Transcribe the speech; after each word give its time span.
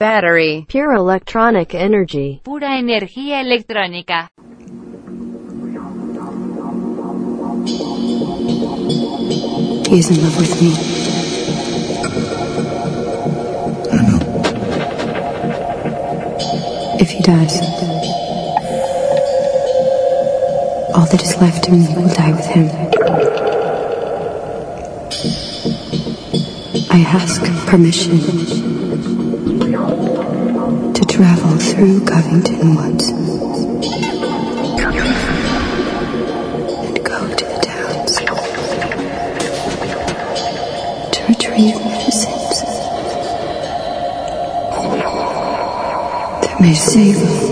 battery, 0.00 0.64
pure 0.66 0.94
electronic 0.94 1.74
energy, 1.74 2.40
pura 2.42 2.78
energía 2.78 3.42
electrónica. 3.42 4.30
He 9.86 9.98
is 9.98 10.08
in 10.08 10.22
love 10.22 10.38
with 10.38 10.62
me. 10.62 10.72
I 13.92 14.00
know. 14.08 14.20
If 16.98 17.10
he 17.10 17.20
dies, 17.20 17.60
all 20.94 21.04
that 21.10 21.20
is 21.22 21.36
left 21.42 21.64
to 21.64 21.72
me 21.72 21.86
will 21.94 22.08
die 22.08 22.32
with 22.32 22.46
him. 22.46 22.70
I 26.90 27.00
ask 27.02 27.42
permission 27.68 28.18
to 28.18 28.79
travel 31.20 31.58
through 31.58 32.02
Covington 32.06 32.74
Woods. 32.74 33.08
And 33.10 33.20
go 37.04 37.28
to 37.28 37.44
the 37.44 37.60
towns. 37.60 38.16
To 41.12 41.20
retrieve 41.28 41.76
medicines. 41.84 42.62
That 46.40 46.56
may 46.58 46.72
save 46.72 47.16
him. 47.18 47.49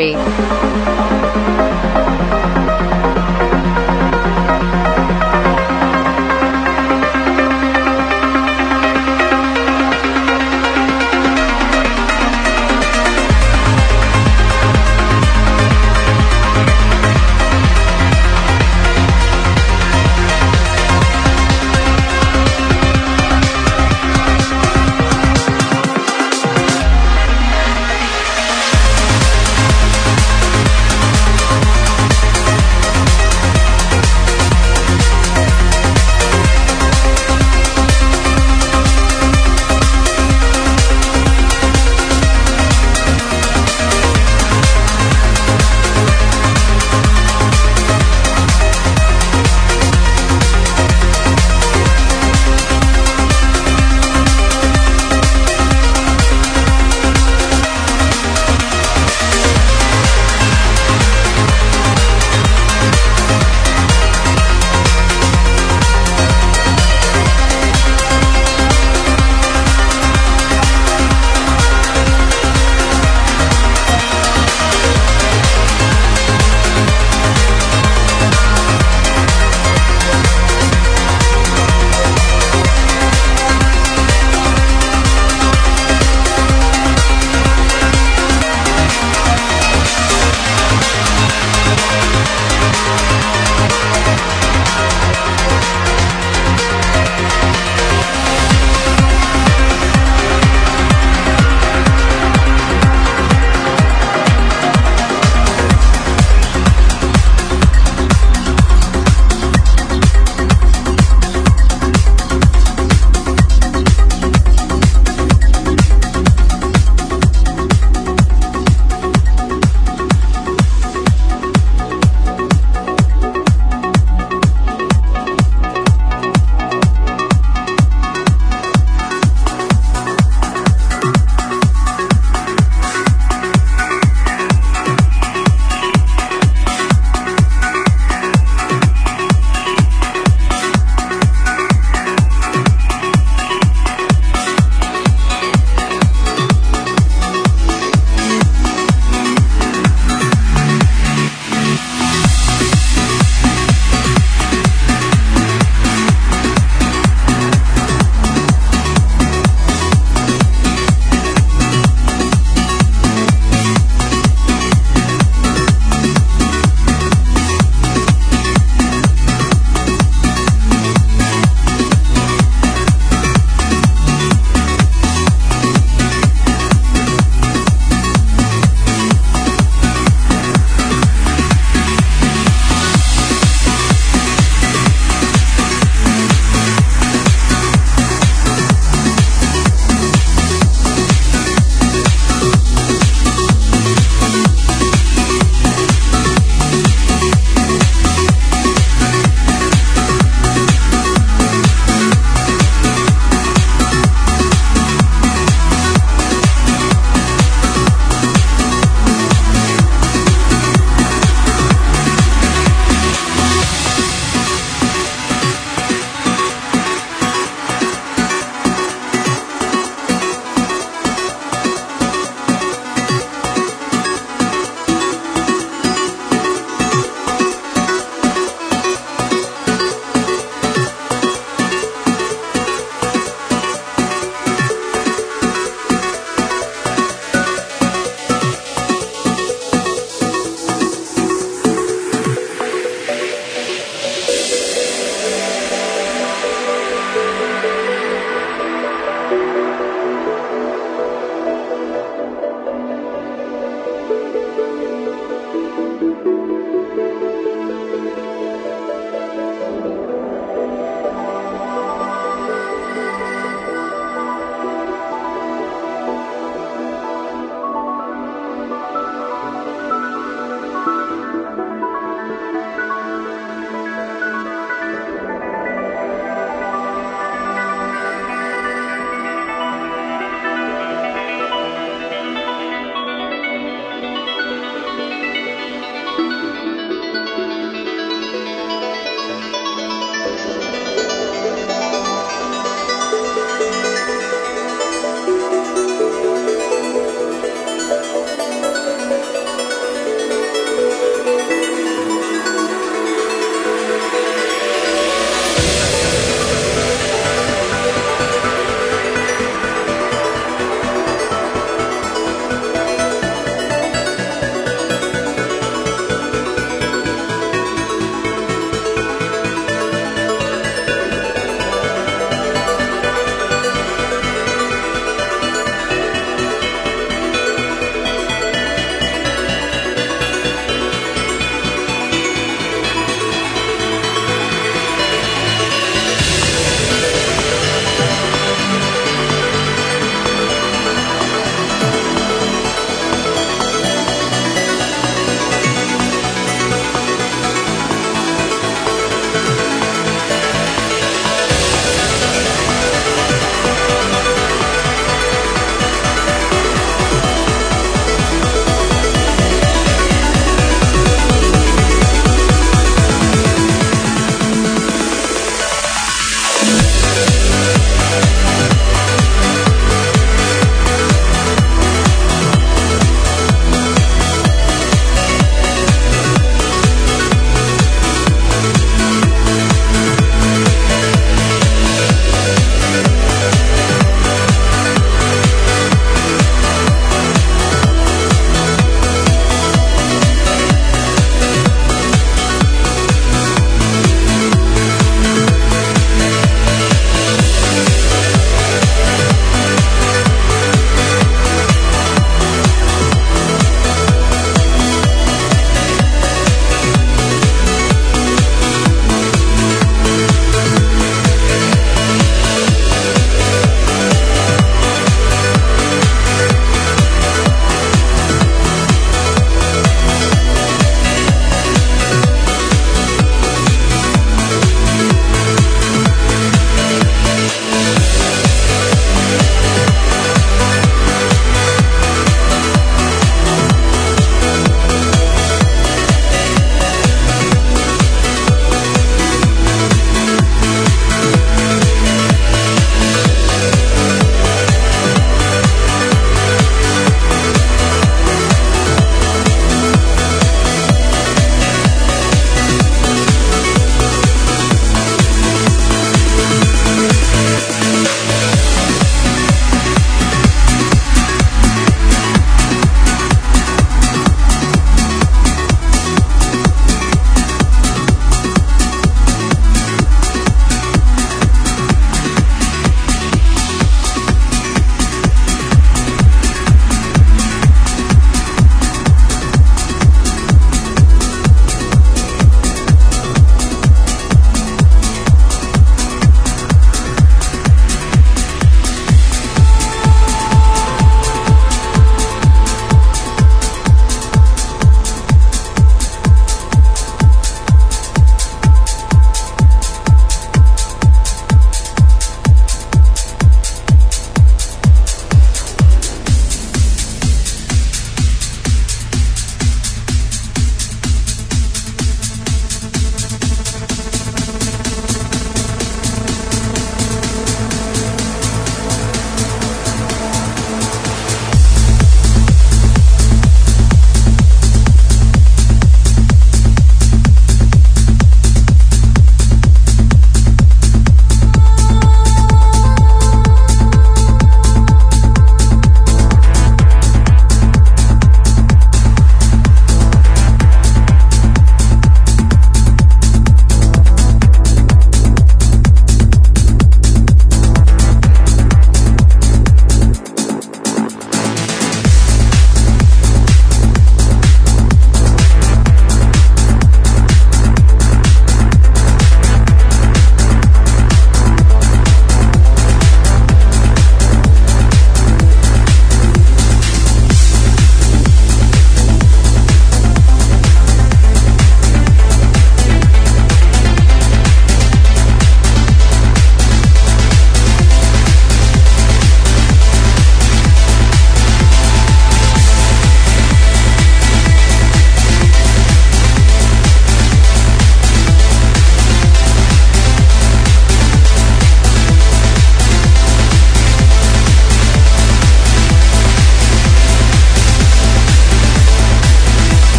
Battery. 0.00 0.39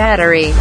Battery. 0.00 0.54